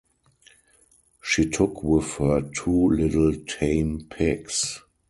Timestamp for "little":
2.89-3.35